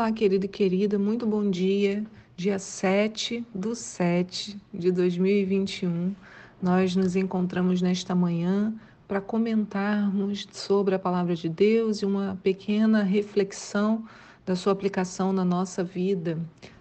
[0.00, 2.02] Olá, querido e querida, muito bom dia.
[2.34, 6.14] Dia 7 do 7 de 2021,
[6.62, 8.72] nós nos encontramos nesta manhã
[9.06, 14.02] para comentarmos sobre a palavra de Deus e uma pequena reflexão
[14.46, 16.38] da sua aplicação na nossa vida.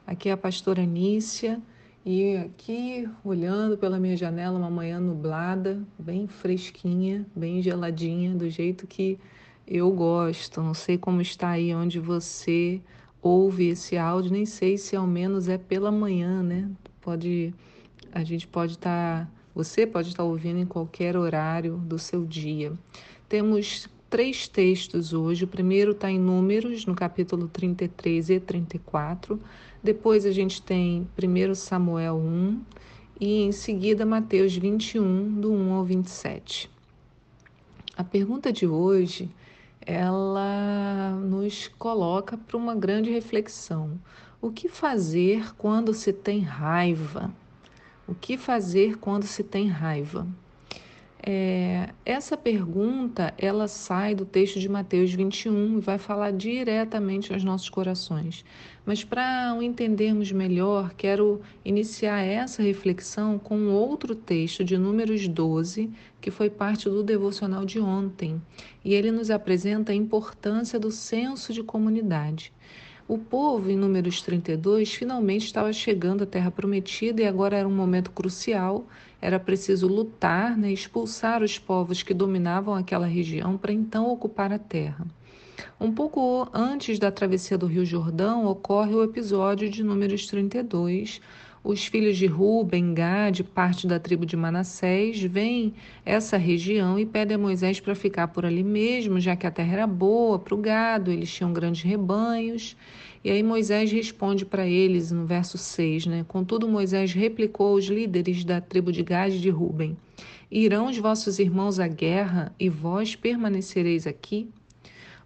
[0.07, 1.61] Aqui é a pastora Nícia
[2.05, 8.87] e aqui, olhando pela minha janela, uma manhã nublada, bem fresquinha, bem geladinha, do jeito
[8.87, 9.19] que
[9.67, 10.63] eu gosto.
[10.63, 12.81] Não sei como está aí onde você
[13.21, 16.69] ouve esse áudio, nem sei se ao menos é pela manhã, né?
[17.01, 17.53] Pode,
[18.11, 22.25] a gente pode estar, tá, você pode estar tá ouvindo em qualquer horário do seu
[22.25, 22.73] dia.
[23.27, 25.43] Temos três textos hoje.
[25.43, 29.39] O primeiro está em Números, no capítulo 33 e 34.
[29.83, 32.61] Depois a gente tem 1 Samuel 1
[33.19, 36.69] e em seguida Mateus 21, do 1 ao 27.
[37.95, 39.29] A pergunta de hoje
[39.85, 43.99] ela nos coloca para uma grande reflexão.
[44.41, 47.33] O que fazer quando se tem raiva?
[48.07, 50.27] O que fazer quando se tem raiva?
[51.21, 57.43] É, essa pergunta ela sai do texto de Mateus 21 e vai falar diretamente aos
[57.43, 58.45] nossos corações.
[58.85, 65.91] Mas para o entendermos melhor, quero iniciar essa reflexão com outro texto de Números 12,
[66.21, 68.41] que foi parte do devocional de ontem,
[68.83, 72.53] e ele nos apresenta a importância do senso de comunidade.
[73.09, 77.75] O povo, em Números 32, finalmente estava chegando à Terra Prometida e agora era um
[77.75, 78.85] momento crucial.
[79.19, 84.59] Era preciso lutar, né, expulsar os povos que dominavam aquela região para então ocupar a
[84.59, 85.07] terra.
[85.81, 91.19] Um pouco antes da travessia do Rio Jordão, ocorre o episódio de Números 32,
[91.63, 95.73] os filhos de Ruben, Gad, parte da tribo de Manassés, vêm
[96.05, 99.73] essa região e pedem a Moisés para ficar por ali mesmo, já que a terra
[99.73, 102.77] era boa para o gado, eles tinham grandes rebanhos.
[103.23, 106.25] E aí Moisés responde para eles no verso 6, né?
[106.27, 109.97] Contudo, Moisés replicou aos líderes da tribo de Gad e de Ruben:
[110.49, 114.49] Irão os vossos irmãos à guerra e vós permanecereis aqui?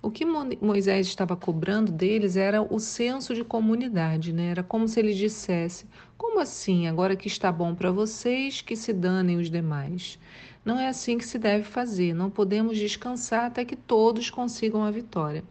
[0.03, 4.49] O que Moisés estava cobrando deles era o senso de comunidade, né?
[4.49, 5.85] Era como se ele dissesse:
[6.17, 6.87] Como assim?
[6.87, 10.19] Agora que está bom para vocês, que se danem os demais.
[10.65, 12.13] Não é assim que se deve fazer.
[12.13, 15.41] Não podemos descansar até que todos consigam a vitória.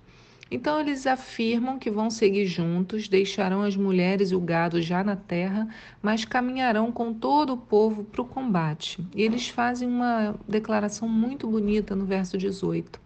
[0.51, 5.17] Então eles afirmam que vão seguir juntos, deixarão as mulheres e o gado já na
[5.17, 5.67] terra,
[6.03, 9.03] mas caminharão com todo o povo para o combate.
[9.15, 13.02] E eles fazem uma declaração muito bonita no verso 18.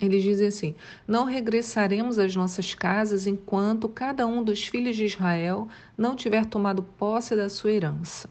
[0.00, 0.74] Eles dizem assim:
[1.06, 6.82] Não regressaremos às nossas casas enquanto cada um dos filhos de Israel não tiver tomado
[6.82, 8.28] posse da sua herança.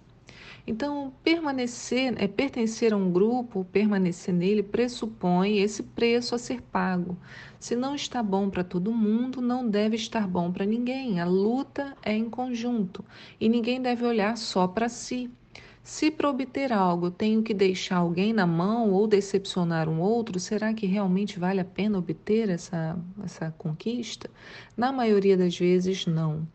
[0.66, 7.17] Então, permanecer, é, pertencer a um grupo, permanecer nele, pressupõe esse preço a ser pago.
[7.57, 11.22] Se não está bom para todo mundo, não deve estar bom para ninguém.
[11.22, 13.03] A luta é em conjunto
[13.39, 15.31] e ninguém deve olhar só para si.
[15.87, 20.73] Se para obter algo tenho que deixar alguém na mão ou decepcionar um outro, será
[20.73, 24.29] que realmente vale a pena obter essa, essa conquista?
[24.75, 26.45] Na maioria das vezes, não.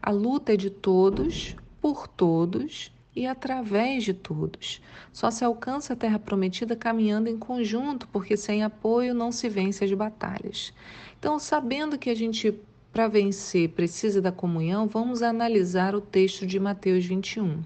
[0.00, 4.82] A luta é de todos, por todos e através de todos.
[5.10, 9.82] Só se alcança a terra prometida caminhando em conjunto, porque sem apoio não se vence
[9.82, 10.70] as batalhas.
[11.18, 12.54] Então, sabendo que a gente,
[12.92, 17.62] para vencer, precisa da comunhão, vamos analisar o texto de Mateus 21.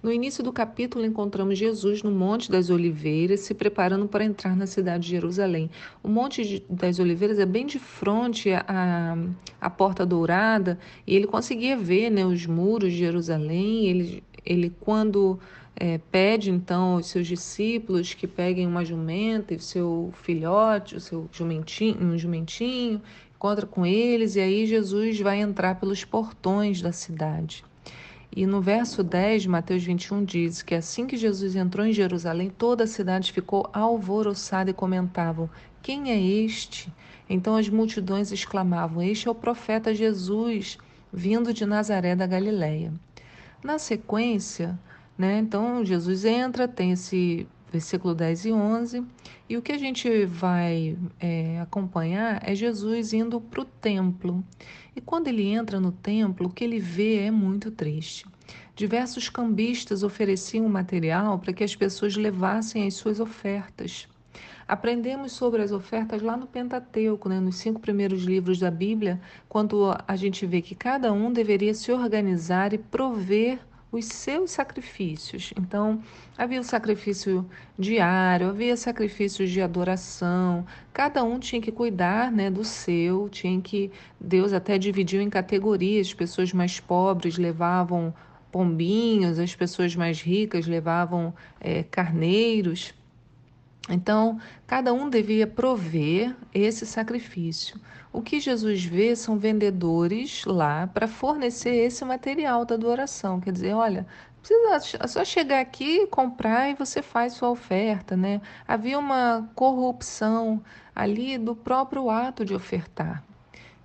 [0.00, 4.64] No início do capítulo, encontramos Jesus no Monte das Oliveiras, se preparando para entrar na
[4.64, 5.68] cidade de Jerusalém.
[6.04, 9.18] O Monte das Oliveiras é bem de frente à,
[9.60, 13.88] à Porta Dourada, e ele conseguia ver né, os muros de Jerusalém.
[13.88, 15.36] Ele, ele quando
[15.74, 21.00] é, pede, então, aos seus discípulos que peguem uma jumenta e o seu filhote, o
[21.00, 23.02] seu jumentinho, um jumentinho,
[23.34, 27.64] encontra com eles, e aí Jesus vai entrar pelos portões da cidade.
[28.34, 32.50] E no verso 10 de Mateus 21 diz que assim que Jesus entrou em Jerusalém,
[32.50, 35.48] toda a cidade ficou alvoroçada e comentavam:
[35.82, 36.92] Quem é este?
[37.28, 40.78] Então as multidões exclamavam: Este é o profeta Jesus,
[41.12, 42.92] vindo de Nazaré da Galileia.
[43.62, 44.78] Na sequência,
[45.16, 49.04] né, então Jesus entra, tem esse versículo 10 e 11,
[49.48, 54.44] e o que a gente vai é, acompanhar é Jesus indo para o templo.
[54.94, 58.26] E quando ele entra no templo, o que ele vê é muito triste.
[58.76, 64.06] Diversos cambistas ofereciam material para que as pessoas levassem as suas ofertas.
[64.68, 69.18] Aprendemos sobre as ofertas lá no Pentateuco, né, nos cinco primeiros livros da Bíblia,
[69.48, 73.58] quando a gente vê que cada um deveria se organizar e prover
[73.90, 75.52] os seus sacrifícios.
[75.58, 76.02] Então,
[76.36, 77.48] havia o sacrifício
[77.78, 80.66] diário, havia sacrifícios de adoração.
[80.92, 83.90] Cada um tinha que cuidar, né, do seu, tinha que
[84.20, 86.08] Deus até dividiu em categorias.
[86.08, 88.14] As pessoas mais pobres levavam
[88.52, 92.94] pombinhos, as pessoas mais ricas levavam é, carneiros.
[93.88, 97.80] Então, cada um devia prover esse sacrifício.
[98.12, 103.40] O que Jesus vê são vendedores lá para fornecer esse material da adoração.
[103.40, 104.06] Quer dizer, olha,
[104.42, 108.40] precisa só chegar aqui, comprar e você faz sua oferta, né?
[108.66, 110.62] Havia uma corrupção
[110.94, 113.22] ali do próprio ato de ofertar.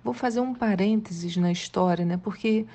[0.02, 2.16] Vou fazer um parênteses na história, né?
[2.16, 2.66] Porque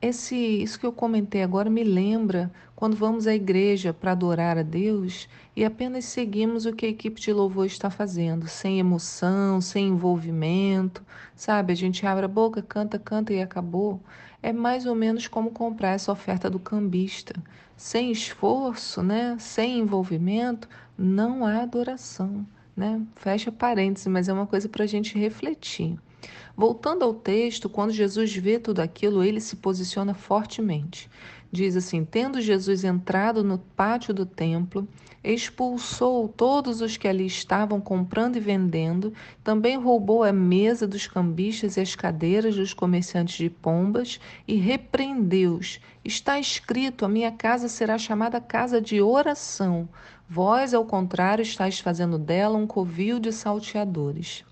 [0.00, 4.62] esse, isso que eu comentei agora me lembra quando vamos à igreja para adorar a
[4.62, 9.88] Deus e apenas seguimos o que a equipe de louvor está fazendo, sem emoção, sem
[9.88, 11.04] envolvimento,
[11.34, 11.72] sabe?
[11.72, 14.00] A gente abre a boca, canta, canta e acabou.
[14.40, 17.34] É mais ou menos como comprar essa oferta do cambista.
[17.76, 19.36] Sem esforço, né?
[19.40, 22.46] sem envolvimento, não há adoração.
[22.76, 23.02] Né?
[23.16, 25.98] Fecha parênteses, mas é uma coisa para a gente refletir.
[26.56, 31.08] Voltando ao texto, quando Jesus vê tudo aquilo, ele se posiciona fortemente.
[31.50, 34.86] Diz assim: Tendo Jesus entrado no pátio do templo,
[35.24, 41.76] expulsou todos os que ali estavam comprando e vendendo, também roubou a mesa dos cambistas
[41.76, 45.80] e as cadeiras dos comerciantes de pombas e repreendeu-os.
[46.04, 49.88] Está escrito: A minha casa será chamada casa de oração.
[50.28, 54.44] Vós, ao contrário, estáis fazendo dela um covil de salteadores.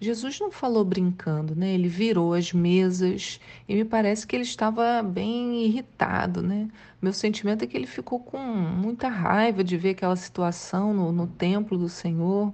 [0.00, 1.72] Jesus não falou brincando, né?
[1.72, 6.68] Ele virou as mesas e me parece que ele estava bem irritado, né?
[7.00, 11.26] Meu sentimento é que ele ficou com muita raiva de ver aquela situação no, no
[11.26, 12.52] templo do Senhor.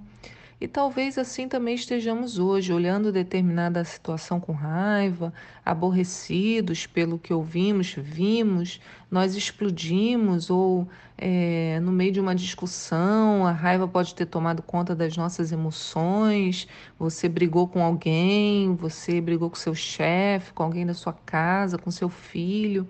[0.61, 5.33] E talvez assim também estejamos hoje, olhando determinada situação com raiva,
[5.65, 8.79] aborrecidos pelo que ouvimos, vimos,
[9.09, 10.87] nós explodimos ou
[11.23, 16.67] é, no meio de uma discussão, a raiva pode ter tomado conta das nossas emoções.
[16.97, 21.91] Você brigou com alguém, você brigou com seu chefe, com alguém da sua casa, com
[21.91, 22.87] seu filho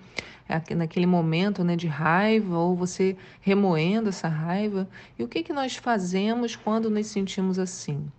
[0.76, 4.88] naquele momento né, de raiva, ou você remoendo essa raiva.
[5.20, 8.10] E o que, que nós fazemos quando nos sentimos assim?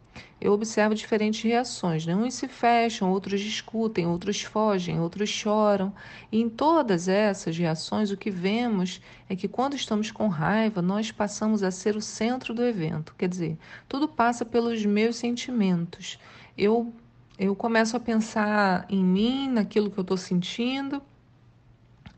[0.41, 2.05] Eu observo diferentes reações.
[2.05, 2.15] Né?
[2.15, 5.93] Uns se fecham, outros discutem, outros fogem, outros choram.
[6.31, 11.13] E em todas essas reações, o que vemos é que quando estamos com raiva, nós
[11.13, 13.15] passamos a ser o centro do evento.
[13.17, 13.57] Quer dizer,
[13.89, 16.19] tudo passa pelos meus sentimentos.
[16.59, 16.93] Eu,
[17.39, 21.01] eu começo a pensar em mim, naquilo que eu estou sentindo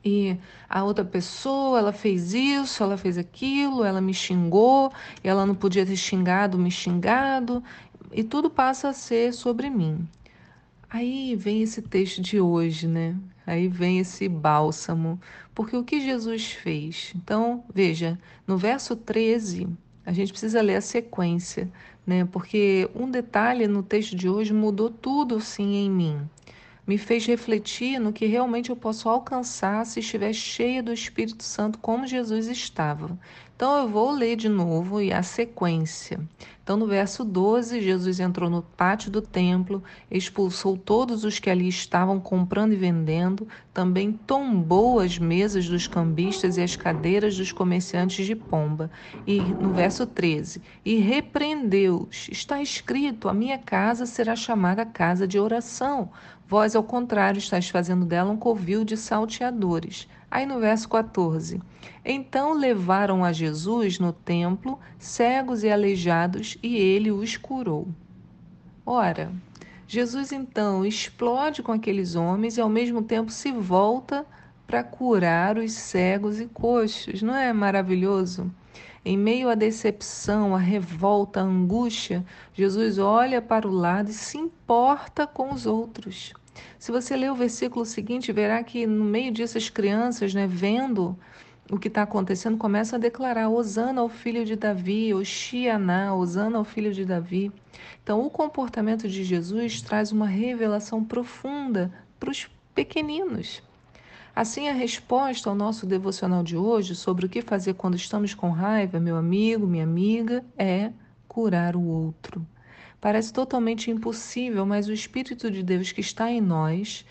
[0.05, 0.37] e
[0.69, 4.93] a outra pessoa, ela fez isso, ela fez aquilo, ela me xingou,
[5.23, 7.65] ela não podia ter xingado, me xingado,
[8.13, 10.07] e tudo passa a ser sobre mim.
[10.91, 13.17] Aí vem esse texto de hoje, né?
[13.47, 15.19] Aí vem esse bálsamo,
[15.55, 17.13] porque o que Jesus fez?
[17.17, 19.67] Então, veja, no verso 13,
[20.05, 21.71] a gente precisa ler a sequência,
[22.07, 22.27] né?
[22.27, 26.29] Porque um detalhe no texto de hoje mudou tudo sim em mim
[26.87, 31.79] me fez refletir no que realmente eu posso alcançar se estiver cheia do Espírito Santo,
[31.79, 33.19] como Jesus estava.
[33.57, 36.21] Então eu vou ler de novo e a sequência.
[36.65, 41.69] Então, no verso 12, Jesus entrou no pátio do templo, expulsou todos os que ali
[41.69, 48.25] estavam comprando e vendendo, também tombou as mesas dos cambistas e as cadeiras dos comerciantes
[48.25, 48.91] de pomba.
[49.27, 52.29] E no verso 13, e repreendeu-os.
[52.33, 56.11] Está escrito: A minha casa será chamada casa de oração.
[56.49, 60.09] Vós, ao contrário, estáis fazendo dela um covil de salteadores.
[60.35, 61.63] Aí no verso 14:
[62.05, 67.87] Então levaram a Jesus no templo cegos e aleijados, e ele os curou.
[68.85, 69.31] Ora,
[69.87, 74.27] Jesus então explode com aqueles homens e ao mesmo tempo se volta
[74.67, 77.23] para curar os cegos e coxos.
[77.23, 78.53] Não é maravilhoso?
[79.05, 84.37] Em meio à decepção, à revolta, à angústia, Jesus olha para o lado e se
[84.37, 86.35] importa com os outros.
[86.79, 91.19] Se você ler o versículo seguinte, verá que no meio disso as crianças, né, vendo
[91.71, 96.65] o que está acontecendo, começam a declarar: Osana ao filho de Davi, Oxianá, Osana ao
[96.65, 97.51] filho de Davi.
[98.03, 103.63] Então, o comportamento de Jesus traz uma revelação profunda para os pequeninos.
[104.37, 108.51] Assim, a resposta ao nosso devocional de hoje sobre o que fazer quando estamos com
[108.51, 110.93] raiva, meu amigo, minha amiga, é
[111.29, 112.45] curar o outro.
[113.05, 117.05] Parece totalmente impossível, mas o Espírito de Deus que está em nós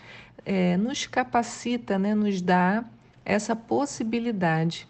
[0.44, 2.84] é, nos capacita, né, nos dá
[3.24, 4.88] essa possibilidade.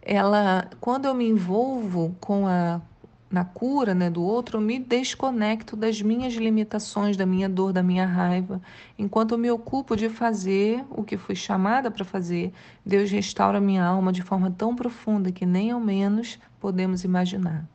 [0.00, 2.80] Ela, quando eu me envolvo com a
[3.28, 7.82] na cura né, do outro, eu me desconecto das minhas limitações, da minha dor, da
[7.82, 8.62] minha raiva.
[8.96, 12.52] Enquanto eu me ocupo de fazer o que fui chamada para fazer,
[12.86, 17.71] Deus restaura minha alma de forma tão profunda que nem ao menos podemos imaginar.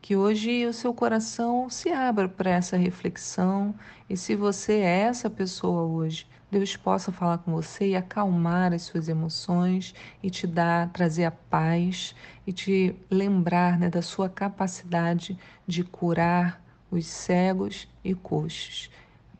[0.00, 3.74] Que hoje o seu coração se abra para essa reflexão
[4.08, 8.82] e se você é essa pessoa hoje, Deus possa falar com você e acalmar as
[8.82, 12.14] suas emoções e te dar, trazer a paz
[12.46, 18.90] e te lembrar né, da sua capacidade de curar os cegos e coxos.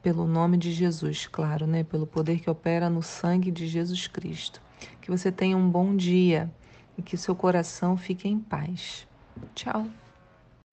[0.02, 1.84] Pelo nome de Jesus, claro, né?
[1.84, 4.62] Pelo poder que opera no sangue de Jesus Cristo.
[5.00, 6.50] Que você tenha um bom dia
[6.96, 9.06] e que seu coração fique em paz.
[9.54, 9.86] Tchau.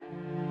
[0.10, 0.47] thank you